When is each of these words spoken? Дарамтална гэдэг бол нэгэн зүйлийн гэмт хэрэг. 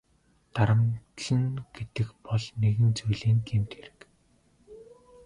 Дарамтална 0.53 1.61
гэдэг 1.75 2.07
бол 2.25 2.43
нэгэн 2.61 2.89
зүйлийн 2.97 3.39
гэмт 3.47 3.71
хэрэг. 3.75 3.99